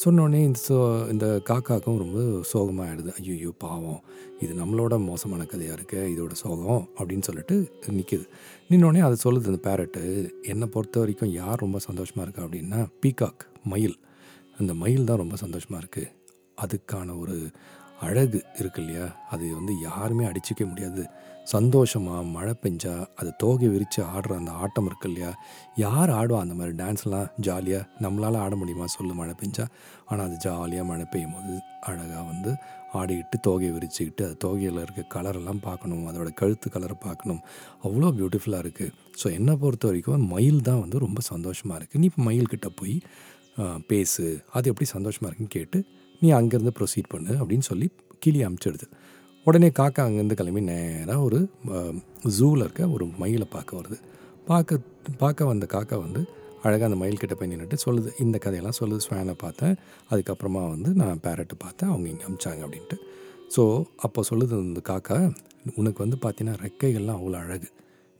சொன்னோடனே 0.00 0.38
இந்த 0.48 0.58
சோ 0.68 0.76
இந்த 1.10 1.26
காக்காக்கும் 1.48 1.98
ரொம்ப 2.02 2.18
சோகமாகிடுது 2.52 3.10
ஐயோ 3.20 3.50
பாவம். 3.58 4.00
இது 4.40 4.52
நம்மளோட 4.54 4.94
மோசமான 5.04 5.44
கதையாக 5.44 5.76
இருக்கு 5.78 6.00
இதோட 6.14 6.32
சோகம் 6.32 6.88
அப்படின்னு 6.98 7.26
சொல்லிட்டு 7.28 7.56
நிற்கிது 7.98 8.24
நின்னோடனே 8.70 9.00
அது 9.00 9.16
சொல்லுது 9.24 9.50
இந்த 9.52 9.60
பேரட்டு 9.68 10.02
என்னை 10.42 10.66
பொறுத்த 10.66 11.00
வரைக்கும் 11.00 11.32
யார் 11.40 11.62
ரொம்ப 11.64 11.78
சந்தோஷமாக 11.78 12.24
இருக்கா? 12.26 12.46
அப்படின்னா 12.46 12.80
பீகாக் 13.02 13.44
மயில். 13.64 13.98
அந்த 14.58 14.74
மயில் 14.74 15.04
தான் 15.04 15.16
ரொம்ப 15.16 15.36
சந்தோஷமாக 15.36 15.82
இருக்குது 15.82 16.10
அதுக்கான 16.64 17.18
ஒரு 17.18 17.36
அழகு 18.00 18.44
இருக்கு 18.58 18.80
இல்லையா? 18.82 19.16
அது 19.30 19.54
வந்து 19.54 19.80
யாருமே 19.80 20.24
அடிச்சிக்க 20.24 20.62
முடியாது. 20.68 21.04
சந்தோஷமாக 21.52 22.20
மழை 22.34 22.52
பெஞ்சா 22.64 22.92
அது 23.20 23.30
தோகை 23.42 23.68
விரித்து 23.72 24.00
ஆடுற 24.14 24.32
அந்த 24.40 24.52
ஆட்டம் 24.62 24.86
இருக்கு 24.88 25.08
இல்லையா? 25.10 25.30
யார் 25.84 26.10
ஆடுவா 26.18 26.40
அந்த 26.44 26.54
மாதிரி 26.58 26.74
டான்ஸ்லாம் 26.82 27.30
ஜாலியாக 27.46 27.88
நம்மளால் 28.04 28.38
ஆட 28.44 28.54
முடியுமா? 28.60 28.86
சொல்லு 28.96 29.14
மழை 29.20 29.34
பெஞ்சா. 29.40 29.64
ஆனால் 30.10 30.24
அது 30.28 30.36
ஜாலியாக 30.46 30.86
மழை 30.90 31.06
பெய்யும் 31.14 31.34
போது 31.36 31.54
அழகாக 31.88 32.22
வந்து 32.30 32.52
ஆடிக்கிட்டு 33.00 33.36
தோகையை 33.46 33.72
விரிச்சுக்கிட்டு 33.76 34.22
அது 34.28 34.36
தோகையில் 34.44 34.80
இருக்க 34.84 35.02
கலரெல்லாம் 35.14 35.62
பார்க்கணும். 35.68 36.04
அதோட 36.10 36.30
கழுத்து 36.40 36.68
கலரை 36.74 36.96
பார்க்கணும். 37.06 37.42
அவ்வளோ 37.86 38.10
பியூட்டிஃபுல்லாக 38.18 38.64
இருக்குது 38.64 38.92
ஸோ 39.20 39.26
என்னை 39.38 39.54
பொறுத்த 39.62 39.86
வரைக்கும் 39.90 40.26
மயில் 40.34 40.60
தான் 40.68 40.82
வந்து 40.84 40.98
ரொம்ப 41.06 41.20
சந்தோஷமாக 41.32 41.78
இருக்குது 41.80 42.02
நீ 42.02 42.08
இப்போ 42.12 42.24
மயில்கிட்ட 42.28 42.70
போய் 42.80 42.96
பேசு. 43.92 44.26
அது 44.56 44.68
எப்படி 44.72 44.88
சந்தோஷமாக 44.96 45.28
இருக்குன்னு 45.30 45.56
கேட்டு 45.58 45.80
நீ 46.22 46.28
அங்கேருந்து 46.40 46.74
ப்ரொசீட் 46.78 47.12
பண்ணு 47.14 47.32
அப்படின்னு 47.40 47.66
சொல்லி 47.70 47.86
கிளி 48.24 48.40
அமுச்சிடுது. 48.48 48.86
உடனே 49.46 49.68
காக்கா 49.78 50.00
அங்கேருந்து 50.06 50.36
கிளம்பி 50.38 50.60
நேராக 50.68 51.22
ஒரு 51.28 51.38
ஜூவில் 52.36 52.62
இருக்க 52.64 52.82
ஒரு 52.96 53.04
மயிலை 53.20 53.46
பார்க்க 53.54 53.78
வருது. 53.78 53.96
பார்க்க 54.50 54.78
பார்க்க 55.22 55.48
வந்த 55.50 55.66
காக்கா 55.72 55.96
வந்து 56.04 56.20
அழகாக 56.64 56.88
அந்த 56.88 56.98
மயில்கிட்ட 57.00 57.34
போய் 57.38 57.50
நின்றுட்டு 57.52 57.78
சொல்லுது. 57.84 58.10
இந்த 58.24 58.36
கதையெல்லாம் 58.44 58.78
சொல்லுது 58.80 59.04
ஸ்வேனை 59.06 59.34
பார்த்தேன். 59.44 59.74
அதுக்கப்புறமா 60.10 60.62
வந்து 60.74 60.90
நான் 61.00 61.22
பேரட்டு 61.24 61.56
பார்த்தேன். 61.64 61.90
அவங்க 61.92 62.06
இங்கே 62.12 62.26
அமிச்சாங்க 62.28 62.62
அப்படின்ட்டு. 62.66 62.98
ஸோ 63.54 63.62
அப்போ 64.06 64.22
சொல்லுது 64.30 64.54
இந்த 64.68 64.82
காக்கா 64.90 65.18
உனக்கு 65.80 65.98
வந்து 66.04 66.18
பார்த்தீங்கன்னா 66.24 66.56
ரெக்கைகள்லாம் 66.66 67.18
அவ்வளோ 67.20 67.38
அழகு. 67.44 67.68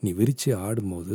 நீ 0.03 0.13
விரித்து 0.21 0.51
ஆடும்போது 0.67 1.15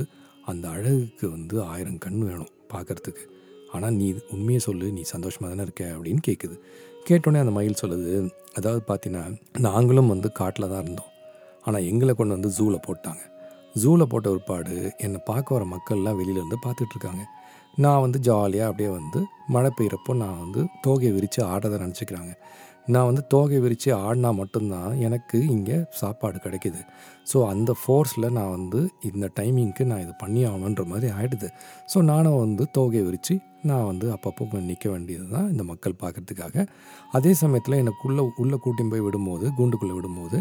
அந்த 0.52 0.66
அழகுக்கு 0.76 1.26
வந்து 1.38 1.56
ஆயிரம் 1.74 2.02
கண் 2.06 2.24
வேணும் 2.30 2.54
பார்க்கறதுக்கு. 2.74 3.26
ஆனால் 3.74 3.96
நீ 4.00 4.08
உண்மையை 4.36 4.60
சொல்லு 4.68 4.88
நீ 4.98 5.02
சந்தோஷமாக 5.14 5.50
தானே 5.52 5.64
இருக்க 5.68 5.84
அப்படின்னு 5.96 6.22
கேட்குது 6.28 6.56
கேட்டோடனே 7.08 7.42
அந்த 7.44 7.54
மயில் 7.58 7.82
சொல்லுது 7.82 8.14
அதாவது 8.58 8.82
பார்த்தீங்கன்னா 8.90 9.24
நாங்களும் 9.68 10.12
வந்து 10.14 10.30
காட்டில் 10.40 10.72
தான் 10.72 10.84
இருந்தோம். 10.84 11.12
ஆனால் 11.66 11.86
எங்களை 11.90 12.14
கொண்டு 12.16 12.36
வந்து 12.38 12.50
ஜூவில் 12.58 12.86
போட்டாங்க. 12.88 13.24
ஜூவில் 13.82 14.12
போட்ட 14.12 14.28
ஒருபாடு 14.34 14.76
என்னை 15.06 15.20
பார்க்க 15.32 15.56
வர 15.56 15.64
மக்கள்லாம் 15.74 16.20
வெளியிலேருந்து 16.20 16.58
பார்த்துட்ருக்காங்க 16.66 17.24
நான் 17.84 18.04
வந்து 18.06 18.20
ஜாலியாக 18.28 18.70
அப்படியே 18.70 18.92
வந்து 19.00 19.20
மழை 19.56 19.70
பெய்கிறப்போ 19.78 20.12
நான் 20.22 20.40
வந்து 20.44 20.62
தோகையை 20.86 21.12
விரித்து 21.18 21.40
ஆடுறதை 21.52 21.78
நினச்சிக்கிறாங்க. 21.84 22.32
நான் 22.94 23.08
வந்து 23.10 23.24
தோகை 23.34 23.58
விரித்து 23.64 23.90
ஆடினா 24.06 24.30
மட்டும்தான் 24.40 24.92
எனக்கு 25.08 25.38
இங்கே 25.56 25.78
சாப்பாடு 26.02 26.38
கிடைக்கிது. 26.46 26.82
ஸோ 27.32 27.38
அந்த 27.54 27.72
ஃபோர்ஸில் 27.80 28.34
நான் 28.38 28.54
வந்து 28.58 28.80
இந்த 29.10 29.26
டைமிங்க்கு 29.40 29.84
நான் 29.90 30.04
இது 30.06 30.14
பண்ணி 30.24 30.42
ஆகணுன்ற 30.50 30.84
மாதிரி 30.92 31.08
ஆகிடுது 31.18 31.50
ஸோ 31.94 31.98
நானும் 32.12 32.40
வந்து 32.46 32.66
தோகை 32.78 33.02
விரித்து 33.08 33.36
நான் 33.70 33.88
வந்து 33.90 34.08
அப்பப்போ 34.16 34.60
நிற்க 34.68 34.88
வேண்டியது 34.94 35.26
தான் 35.34 35.48
இந்த 35.54 35.64
மக்கள் 35.72 35.96
பார்க்கறதுக்காக 36.04 36.66
அதே 37.18 37.32
சமயத்தில் 37.42 37.80
எனக்குள்ளே 37.84 38.24
உள்ளே 38.42 38.58
கூட்டின்னு 38.66 38.94
போய் 38.94 39.06
விடும்போது 39.08 39.46
கூண்டுக்குள்ளே 39.58 39.96
விடும்போது 39.98 40.38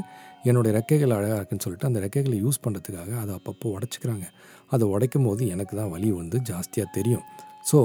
என்னுடைய 0.48 0.72
ரெக்கைகள் 0.78 1.14
அழகாக 1.16 1.38
இருக்குன்னு 1.38 1.64
சொல்லிட்டு 1.66 1.88
அந்த 1.90 2.00
ரெக்கைகளை 2.04 2.36
யூஸ் 2.44 2.62
பண்ணுறதுக்காக 2.64 3.10
அதை 3.22 3.32
அப்பப்போ 3.38 3.72
உடச்சிக்கிறாங்க. 3.76 4.26
அதை 4.74 4.84
உடைக்கும் 4.94 5.26
போது 5.28 5.42
எனக்கு 5.54 5.74
தான் 5.80 5.90
வலி 5.94 6.10
வந்து 6.20 6.38
ஜாஸ்தியாக 6.50 6.94
தெரியும். 6.98 7.24
ஸோ 7.70 7.80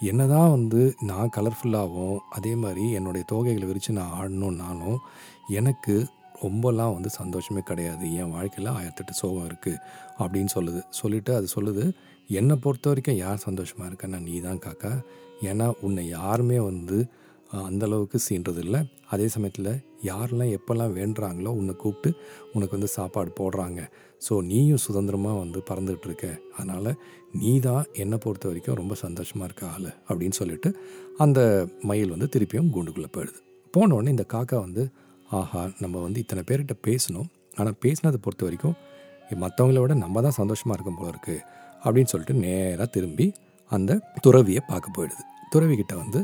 என்னதான் 0.00 0.50
வந்து 0.50 0.94
நான் 1.02 1.30
கலர்ஃபுல்லாகவும் 1.36 2.18
அதே 2.30 2.54
மாதிரி 2.54 2.92
என்னுடைய 2.92 3.26
தோகைகளை 3.32 3.66
விரித்து 3.66 3.92
நான் 3.92 4.16
ஆடணுன்னாலும் 4.20 4.96
எனக்கு 5.48 6.06
ரொம்பலாம் 6.42 6.92
வந்து 6.92 7.08
சந்தோஷமே 7.08 7.60
கிடையாது. 7.60 8.14
என் 8.14 8.30
வாழ்க்கையில் 8.30 8.74
ஆயிரத்தெட்டு 8.74 9.10
சோகம் 9.10 9.48
இருக்குது 9.48 9.80
அப்படின்னு 10.18 10.46
சொல்லுது. 10.54 10.82
சொல்லிவிட்டு 10.90 11.34
அது 11.34 11.46
சொல்லுது 11.54 11.92
என்னை 12.28 12.56
பொறுத்த 12.56 12.88
வரைக்கும் 12.88 13.16
யார் 13.16 13.36
சந்தோஷமாக 13.36 13.92
இருக்கேன்னா 13.92 14.22
நீ 14.22 14.40
தான் 14.40 14.58
காக்கா. 14.58 15.02
ஏன்னா 15.40 15.72
உன்னை 15.80 16.08
யாருமே 16.08 16.58
வந்து 16.58 17.08
அந்தளவுக்கு 17.52 17.68
அந்த 17.68 17.82
அளவுக்கு 17.86 18.18
சீன்றது 18.26 18.60
இல்லை. 18.64 18.80
அதே 19.14 19.26
சமயத்தில் 19.34 19.70
யாரெல்லாம் 20.08 20.52
எப்போல்லாம் 20.56 20.94
வேண்டுறாங்களோ 20.98 21.50
உன்னை 21.58 21.74
கூப்பிட்டு 21.82 22.10
உனக்கு 22.54 22.74
வந்து 22.76 22.90
சாப்பாடு 22.96 23.30
போடுறாங்க. 23.40 23.80
ஸோ 24.26 24.34
நீயும் 24.50 24.82
சுதந்திரமாக 24.86 25.36
வந்து 25.42 25.58
பறந்துகிட்டு 25.68 26.08
இருக்க. 26.08 26.26
அதனால் 26.56 26.90
நீ 27.40 27.52
தான் 27.66 27.84
என்னை 28.02 28.18
பொறுத்த 28.24 28.46
வரைக்கும் 28.50 28.78
ரொம்ப 28.80 28.94
சந்தோஷமாக 29.04 29.48
இருக்க 29.48 29.64
ஆள் 29.74 29.90
அப்படின்னு 30.08 30.36
சொல்லிட்டு 30.40 30.70
அந்த 31.24 31.40
மயில் 31.90 32.14
வந்து 32.14 32.28
திருப்பியும் 32.34 32.70
கூண்டுக்குள்ளே 32.76 33.10
போயிடுது. 33.16 33.40
போன 33.74 33.94
உடனே 33.98 34.12
இந்த 34.16 34.26
காக்கா 34.34 34.58
வந்து 34.66 34.84
ஆஹா 35.38 35.62
நம்ம 35.82 35.96
வந்து 36.06 36.18
இத்தனை 36.24 36.42
பேர்கிட்ட 36.48 36.76
பேசணும். 36.88 37.28
ஆனால் 37.58 37.76
பேசினதை 37.84 38.20
பொறுத்த 38.26 38.44
வரைக்கும் 38.46 38.76
மற்றவங்கள 39.44 39.78
விட 39.82 39.94
நம்ம 40.04 40.22
தான் 40.26 40.36
சந்தோஷமாக 40.40 40.76
இருக்கும் 40.76 40.98
போல 40.98 41.08
இருக்குது 41.14 41.40
அப்படின்னு 41.84 42.10
சொல்லிட்டு 42.12 42.36
நேராக 42.44 42.88
திரும்பி 42.96 43.26
அந்த 43.72 43.98
துறவியை 44.24 44.60
பார்க்க 44.70 44.96
போயிடுது. 44.96 45.22
துறவிக்கிட்ட 45.52 45.94
வந்து 46.02 46.20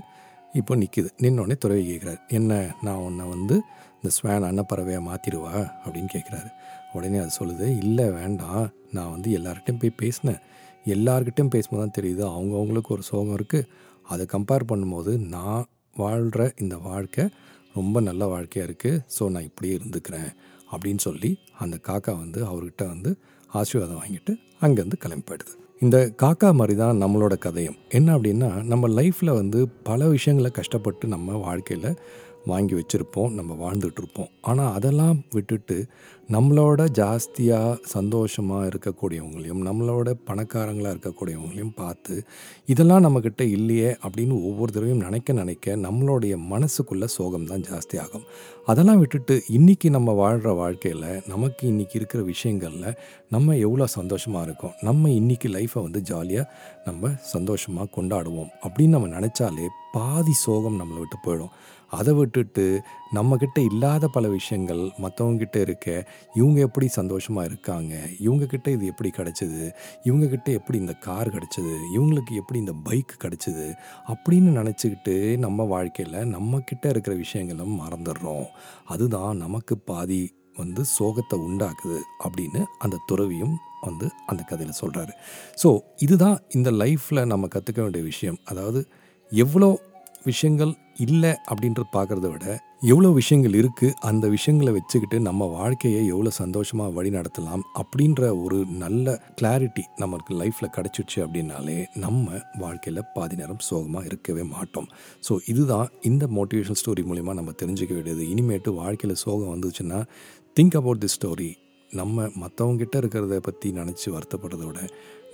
இப்போ 0.58 0.72
நிற்கிது 0.80 1.10
நின்னோடனே 1.22 1.56
துறவி 1.62 1.82
கேட்குறாரு 1.90 2.20
என்ன 2.38 2.52
நான் 2.86 3.02
உன்னை 3.06 3.24
வந்து 3.34 3.56
இந்த 3.96 4.10
ஸ்வேன் 4.16 4.46
அன்னப்பறவையாக 4.48 5.02
மாற்றிடுவா 5.08 5.54
அப்படின்னு 5.82 6.10
கேட்குறாரு 6.14 6.50
உடனே 6.96 7.18
அது 7.22 7.32
சொல்லுது 7.38 7.66
இல்லை 7.82 8.06
வேண்டாம். 8.18 8.64
நான் 8.96 9.12
வந்து 9.14 9.28
எல்லார்கிட்டையும் 9.38 9.80
போய் 9.82 9.98
பேசினேன். 10.02 10.40
எல்லார்கிட்டையும் 10.94 11.52
பேசும்போது 11.54 11.82
தான் 11.84 11.96
தெரியுது. 11.98 12.22
அவங்கவுங்களுக்கு 12.34 12.92
ஒரு 12.96 13.04
சோகம் 13.10 13.36
இருக்குது 13.38 13.68
அதை 14.12 14.24
கம்பேர் 14.34 14.68
பண்ணும்போது 14.72 15.12
நான் 15.34 15.64
வாழ்கிற 15.96 16.42
இந்த 16.64 16.76
வாழ்க்கை 16.88 17.24
ரொம்ப 17.78 17.96
நல்ல 18.08 18.22
வாழ்க்கையாக 18.34 18.68
இருக்குது 18.68 19.00
ஸோ 19.16 19.30
நான் 19.34 19.48
இப்படியே 19.50 19.74
இருந்துக்கிறேன். 19.78 20.30
அப்படின்னு 20.72 21.02
சொல்லி 21.08 21.30
அந்த 21.64 21.76
காக்கா 21.88 22.14
வந்து 22.24 22.40
அவர்கிட்ட 22.50 22.84
வந்து 22.94 23.12
ஆசீர்வாதம் 23.50 24.00
வாங்கிட்டு 24.02 24.34
அங்கேருந்து 24.66 25.02
கிளம்பி 25.04 25.26
போயிடுது. 25.30 25.54
இந்த 25.82 25.98
காக்கா 26.22 26.48
மாதிரி 26.52 26.74
தான் 26.78 27.00
நம்மளோட 27.02 27.34
கதையும். 27.38 27.76
என்ன 27.88 28.08
அப்படின்னா 28.18 28.48
நம்ம 28.62 28.88
லைஃப்பில் 28.88 29.32
வந்து 29.34 29.68
பல 29.82 30.08
விஷயங்களை 30.08 30.50
கஷ்டப்பட்டு 30.50 31.08
நம்ம 31.08 31.36
வாழ்க்கையில் 31.36 31.88
வாங்கி 32.46 32.74
வச்சுருப்போம் 32.74 33.30
நம்ம 33.30 33.52
வாழ்ந்துட்டுருப்போம் 33.54 34.30
ஆனால் 34.40 34.72
அதெல்லாம் 34.72 35.24
விட்டுட்டு 35.30 35.86
நம்மளோட 36.30 36.82
ஜாஸ்தியாக 36.98 37.78
சந்தோஷமாக 37.84 38.68
இருக்கக்கூடியவங்களையும் 38.68 39.62
நம்மளோட 39.68 40.14
பணக்காரங்களாக 40.26 40.94
இருக்கக்கூடியவங்களையும் 40.94 41.74
பார்த்து 41.74 42.24
இதெல்லாம் 42.66 43.04
நம்மக்கிட்ட 43.04 43.40
இல்லையே 43.40 43.96
அப்படின்னு 44.02 44.34
ஒவ்வொரு 44.42 44.72
தடவையும் 44.72 45.02
நினைக்க 45.02 45.32
நினைக்க 45.32 45.76
நம்மளுடைய 45.76 46.36
மனசுக்குள்ளே 46.50 47.04
சோகம் 47.04 47.46
தான் 47.46 47.60
ஜாஸ்தி 47.60 48.00
ஆகும். 48.00 48.24
அதெல்லாம் 48.66 48.98
விட்டுட்டு 48.98 49.42
இன்றைக்கி 49.48 49.90
நம்ம 49.90 50.12
வாழ்கிற 50.12 50.52
வாழ்க்கையில் 50.52 51.22
நமக்கு 51.26 51.68
இன்றைக்கி 51.68 51.94
இருக்கிற 51.94 52.22
விஷயங்களில் 52.22 52.96
நம்ம 53.28 53.56
எவ்வளோ 53.56 53.86
சந்தோஷமாக 53.86 54.44
இருக்கோம் 54.44 54.72
நம்ம 54.80 55.08
இன்றைக்கி 55.08 55.48
லைஃப்பை 55.48 55.82
வந்து 55.82 56.02
ஜாலியாக 56.02 56.50
நம்ம 56.84 57.10
சந்தோஷமாக 57.34 57.88
கொண்டாடுவோம் 57.96 58.50
அப்படின்னு 58.62 58.88
நம்ம 58.88 59.20
நினச்சாலே 59.20 59.68
பாதி 59.92 60.32
சோகம் 60.32 60.80
நம்மளை 60.80 60.98
விட்டு 60.98 61.16
போயிடும். 61.24 61.54
அதை 61.92 62.12
விட்டுட்டு 62.14 62.64
நம்மக்கிட்ட 63.14 63.58
இல்லாத 63.70 64.08
பல 64.08 64.28
விஷயங்கள் 64.28 64.82
மற்றவங்கக்கிட்ட 65.02 65.58
இருக்க 65.60 65.86
இவங்க 66.34 66.60
எப்படி 66.60 66.86
சந்தோஷமாக 66.88 67.48
இருக்காங்க 67.48 67.94
இவங்கக்கிட்ட 68.26 68.68
இது 68.68 68.86
எப்படி 68.86 69.10
கிடச்சிது 69.16 69.64
இவங்கக்கிட்ட 70.04 70.50
எப்படி 70.52 70.78
இந்த 70.78 70.94
கார் 71.06 71.28
கிடச்சிது 71.28 71.74
இவங்களுக்கு 71.96 72.34
எப்படி 72.34 72.58
இந்த 72.58 72.74
பைக் 72.84 73.14
கிடச்சிது 73.24 73.66
அப்படின்னு 74.12 74.52
நினச்சிக்கிட்டு 74.60 75.16
நம்ம 75.36 75.64
வாழ்க்கையில் 75.64 76.30
நம்மக்கிட்ட 76.36 76.86
இருக்கிற 76.88 77.16
விஷயங்களும் 77.16 77.74
மறந்துடுறோம். 77.80 78.46
அதுதான் 78.86 79.36
நமக்கு 79.36 79.76
பாதி 79.90 80.22
வந்து 80.56 80.82
சோகத்தை 80.98 81.36
உண்டாக்குது 81.48 82.00
அப்படின்னு 82.24 82.60
அந்த 82.78 82.96
துறவியும் 83.06 83.54
வந்து 83.80 84.06
அந்த 84.26 84.42
கதையில் 84.42 84.80
சொல்கிறாரு 84.80 85.12
ஸோ 85.62 85.68
இதுதான் 85.96 86.36
இந்த 86.48 86.70
லைஃப்பில் 86.70 87.28
நம்ம 87.32 87.48
கற்றுக்க 87.54 87.80
வேண்டிய 87.80 88.04
விஷயம். 88.04 88.38
அதாவது 88.44 88.80
எவ்வளோ 89.32 89.70
விஷயங்கள் 90.24 90.72
இல்லை 91.04 91.30
அப்படின்றது 91.50 91.88
பார்க்குறத 91.94 92.26
விட 92.30 92.46
எவ்வளோ 92.90 93.08
விஷயங்கள் 93.18 93.54
இருக்குது 93.60 93.96
அந்த 94.00 94.24
விஷயங்களை 94.28 94.72
வச்சுக்கிட்டு 94.76 95.18
நம்ம 95.20 95.46
வாழ்க்கையை 95.58 96.00
எவ்வளோ 96.06 96.30
சந்தோஷமாக 96.38 96.94
வழி 96.96 97.10
நடத்தலாம் 97.10 97.62
அப்படின்ற 97.82 98.20
ஒரு 98.44 98.58
நல்ல 98.82 99.14
கிளாரிட்டி 99.40 99.84
நமக்கு 99.96 100.34
லைஃப்பில் 100.40 100.74
கிடச்சிடுச்சு 100.76 101.18
அப்படின்னாலே 101.24 101.78
நம்ம 102.04 102.40
வாழ்க்கையில் 102.58 103.08
பாதி 103.14 103.36
நேரம் 103.36 103.64
சோகமாக 103.68 104.08
இருக்கவே 104.10 104.44
மாட்டோம். 104.54 104.88
ஸோ 105.28 105.34
இதுதான் 105.52 105.88
இந்த 106.10 106.26
மோட்டிவேஷன் 106.38 106.80
ஸ்டோரி 106.82 107.04
மூலிமா 107.10 107.34
நம்ம 107.40 107.54
தெரிஞ்சுக்க 107.62 107.92
வேண்டியது. 107.94 108.24
இனிமேட்டு 108.34 108.72
வாழ்க்கையில் 108.82 109.22
சோகம் 109.24 109.52
வந்துச்சுன்னா 109.54 110.00
திங்க் 110.56 110.78
அபவுட் 110.82 111.04
தி 111.04 111.12
ஸ்டோரி 111.16 111.50
நம்ம 112.00 112.26
மற்றவங்கிட்ட 112.42 112.96
இருக்கிறத 113.02 113.38
பற்றி 113.46 113.68
நினச்சி 113.78 114.08
வருத்தப்படுறத 114.14 114.64
விட 114.68 114.80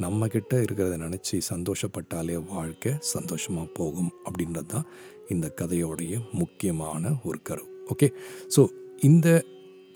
நம்மக்கிட்ட 0.04 0.54
இருக்கிறத 0.64 0.96
நினச்சி 1.04 1.36
சந்தோஷப்பட்டாலே 1.50 2.36
வாழ்க்கை 2.54 2.92
சந்தோஷமாக 3.12 3.68
போகும் 3.78 4.10
அப்படின்றது 4.26 4.70
தான் 4.74 4.88
இந்த 5.34 5.46
கதையோடைய 5.60 6.14
முக்கியமான 6.40 7.12
ஒரு 7.28 7.38
கரு. 7.48 7.64
ஓகே? 7.92 8.08
ஸோ 8.54 8.62
இந்த 9.08 9.28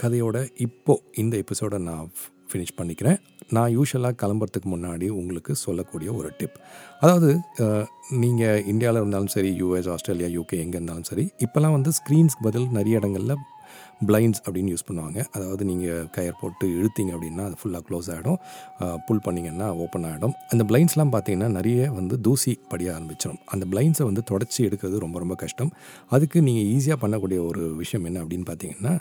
கதையோட 0.02 0.36
இப்போது 0.66 1.04
இந்த 1.22 1.34
எபிசோடை 1.42 1.78
நான் 1.88 2.06
ஃபினிஷ் 2.50 2.78
பண்ணிக்கிறேன். 2.78 3.18
நான் 3.56 3.72
யூஸ்வலாக 3.76 4.14
கிளம்புறதுக்கு 4.22 4.68
முன்னாடி 4.74 5.06
உங்களுக்கு 5.20 5.52
சொல்லக்கூடிய 5.64 6.08
ஒரு 6.18 6.28
டிப். 6.38 6.58
அதாவது 7.02 7.30
நீங்கள் 8.22 8.62
இந்தியாவில் 8.72 9.00
இருந்தாலும் 9.00 9.32
சரி 9.36 9.50
யூஎஸ் 9.60 9.90
ஆஸ்திரேலியா 9.94 10.28
யூகே 10.36 10.58
எங்கே 10.64 10.76
இருந்தாலும் 10.78 11.08
சரி 11.10 11.24
இப்போல்லாம் 11.46 11.76
வந்து 11.78 11.92
ஸ்க்ரீன்ஸ்க்கு 11.98 12.46
பதில் 12.48 12.68
நிறைய 12.78 13.00
இடங்களில் 13.00 13.36
பிளைண்ட்ஸ் 14.08 14.42
அப்படின்னு 14.44 14.72
யூஸ் 14.74 14.86
பண்ணுவாங்க. 14.88 15.18
அதாவது 15.36 15.62
நீங்கள் 15.70 16.06
கயர் 16.16 16.38
போட்டு 16.42 16.66
இழுத்தீங்க 16.78 17.12
அப்படின்னா 17.16 17.44
அது 17.48 17.58
ஃபுல்லாக 17.60 17.84
க்ளோஸ் 17.88 18.08
ஆகிடும் 18.14 18.38
புல் 19.08 19.24
பண்ணிங்கன்னா 19.26 19.68
ஓப்பன் 19.84 20.06
ஆகிடும் 20.10 20.34
அந்த 20.52 20.64
பிளைண்ட்ஸ்லாம் 20.70 21.12
பார்த்தீங்கன்னா 21.16 21.50
நிறைய 21.58 21.90
வந்து 21.98 22.16
தூசி 22.28 22.54
படிய 22.72 22.90
ஆரம்பிச்சிடும் 22.96 23.40
அந்த 23.54 23.66
பிளைண்ட்ஸை 23.74 24.06
வந்து 24.10 24.24
தொடச்சி 24.30 24.60
எடுக்கிறது 24.68 25.04
ரொம்ப 25.06 25.18
ரொம்ப 25.24 25.36
கஷ்டம். 25.44 25.72
அதுக்கு 26.16 26.40
நீங்கள் 26.48 26.68
ஈஸியாக 26.76 27.00
பண்ணக்கூடிய 27.04 27.40
ஒரு 27.50 27.64
விஷயம் 27.82 28.06
என்ன 28.10 28.20
அப்படின்னு 28.24 28.48
பார்த்தீங்கன்னா 28.52 28.94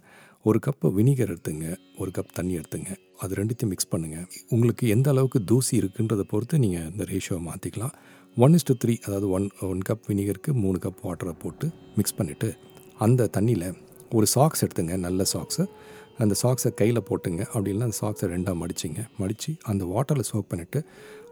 ஒரு 0.49 0.59
கப்பு 0.65 0.87
வினிகர் 0.97 1.31
எடுத்துங்க 1.31 1.65
ஒரு 2.01 2.11
கப் 2.15 2.31
தண்ணி 2.37 2.53
எடுத்துங்க. 2.59 2.91
அது 3.23 3.35
ரெண்டுத்தையும் 3.39 3.71
மிக்ஸ் 3.73 3.91
பண்ணுங்கள் 3.91 4.25
உங்களுக்கு 4.53 4.85
எந்த 4.93 5.07
அளவுக்கு 5.13 5.39
தூசி 5.51 5.73
இருக்குன்றதை 5.81 6.25
பொறுத்து 6.31 6.55
நீங்கள் 6.63 6.87
இந்த 6.91 7.03
ரேஷியோவை 7.11 7.43
மாற்றிக்கலாம் 7.49 7.93
ஒன் 8.37 8.55
இஸ் 8.57 8.67
டு 8.69 8.73
த்ரீ 8.81 8.93
அதாவது 9.05 9.27
ஒன் 9.37 9.45
ஒன் 9.69 9.83
கப் 9.87 10.05
வினிகருக்கு 10.09 10.51
மூணு 10.63 10.77
கப் 10.85 11.01
வாட்டரை 11.07 11.33
போட்டு 11.43 11.67
மிக்ஸ் 11.97 12.17
பண்ணிவிட்டு 12.19 12.49
அந்த 13.05 13.27
தண்ணியில் 13.35 13.67
ஒரு 14.17 14.27
சாக்ஸ் 14.35 14.63
எடுத்துங்க 14.65 14.95
நல்ல 15.07 15.23
சாக்ஸு 15.33 15.63
அந்த 16.23 16.35
சாக்ஸை 16.41 16.69
கையில் 16.81 17.07
போட்டுங்க. 17.09 17.41
அப்படி 17.53 17.71
அந்த 17.71 17.97
சாக்ஸை 18.01 18.27
ரெண்டாக 18.33 18.55
மடிச்சிங்க. 18.61 19.01
மடித்து 19.17 19.51
அந்த 19.71 19.83
வாட்டரில் 19.93 20.29
சோக் 20.31 20.49
பண்ணிவிட்டு 20.51 20.79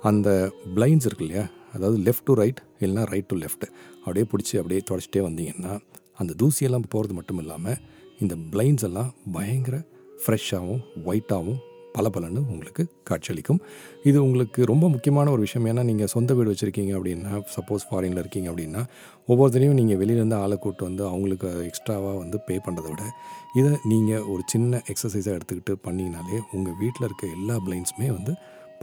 அந்த 0.09 0.29
பிளைண்ட்ஸ் 0.75 1.07
இருக்கு 1.09 1.25
இல்லையா? 1.25 1.45
அதாவது 1.75 1.98
லெஃப்ட் 2.07 2.27
டு 2.27 2.33
ரைட் 2.33 2.62
இல்லைனா 2.81 3.03
ரைட் 3.13 3.29
டு 3.31 3.36
லெஃப்ட் 3.36 3.65
அப்படியே 4.03 4.25
பிடிச்சி 4.31 4.55
அப்படியே 4.62 4.81
தொடச்சிட்டே 4.89 5.21
வந்தீங்கன்னா 5.27 5.74
அந்த 6.21 6.33
தூசியெல்லாம் 6.41 6.88
போகிறது 6.89 7.13
மட்டும் 7.13 7.38
இல்லாமல் 7.38 7.77
இந்த 8.19 8.36
பிளைண்ட்ஸ் 8.53 8.86
எல்லாம் 8.89 9.12
பயங்கர 9.31 9.77
ஃப்ரெஷ்ஷாகவும் 10.24 10.81
ஒயிட்டாகவும் 11.05 11.59
பலபலன்னு 11.96 12.41
உங்களுக்கு 12.53 12.84
காட்சியளிக்கும். 13.10 13.60
இது 14.10 14.17
உங்களுக்கு 14.25 14.60
ரொம்ப 14.72 14.86
முக்கியமான 14.96 15.31
ஒரு 15.36 15.41
விஷயம். 15.48 15.67
ஏன்னா 15.72 15.84
நீங்கள் 15.89 16.12
சொந்த 16.15 16.34
வீடு 16.38 16.51
வச்சுருக்கீங்க 16.53 16.93
அப்படின்னா 16.98 17.34
சப்போஸ் 17.55 17.86
ஃபாரினில் 17.89 18.22
இருக்கீங்க 18.24 18.48
அப்படின்னா 18.51 18.81
ஒவ்வொருத்தரையும் 19.31 19.77
நீங்கள் 19.81 20.00
வெளியிலேருந்து 20.01 20.39
ஆளை 20.43 20.58
கூப்பிட்டு 20.63 20.88
வந்து 20.89 21.05
அவங்களுக்கு 21.12 21.50
எக்ஸ்ட்ராவாக 21.69 22.15
வந்து 22.24 22.39
பே 22.48 22.58
பண்ணுறதை 22.67 22.89
விட 22.93 23.05
இதை 23.60 23.72
நீங்கள் 23.93 24.25
ஒரு 24.34 24.43
சின்ன 24.53 24.81
எக்ஸசைஸாக 24.93 25.38
எடுத்துக்கிட்டு 25.38 25.75
பண்ணிங்கனாலே 25.88 26.39
உங்கள் 26.58 26.77
வீட்டில் 26.84 27.08
இருக்க 27.10 27.25
எல்லா 27.38 27.58
பிளைன்ஸுமே 27.67 28.10
வந்து 28.17 28.34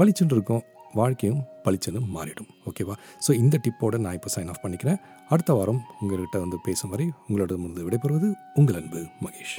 பளிச்சுன்னு 0.01 0.37
இருக்கும். 0.39 0.65
வாழ்க்கையும் 0.99 1.41
பளிச்சுன்னு 1.65 2.01
மாறிடும். 2.17 2.51
ஓகேவா 2.69 2.95
ஸோ 3.25 3.31
இந்த 3.43 3.57
டிப்போடு 3.65 3.97
நான் 4.05 4.17
இப்போ 4.19 4.31
சைன் 4.35 4.51
ஆஃப் 4.53 4.63
பண்ணிக்கிறேன். 4.65 5.01
அடுத்த 5.35 5.53
வாரம் 5.59 5.81
உங்கள்கிட்ட 6.01 6.39
வந்து 6.45 6.59
பேசும் 6.69 6.93
வரை 6.95 7.09
உங்களோட 7.29 7.59
முன்பு 7.65 7.89
விடைபெறுவது 7.89 8.31
உங்கள் 8.61 8.79
அன்பு 8.83 9.03
மகேஷ். 9.27 9.57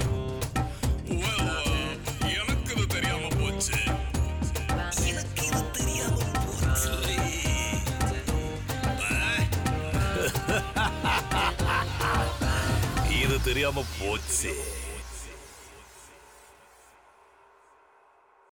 இது 13.48 13.54
தெரியாம 13.54 13.82
போச்சு 13.98 14.50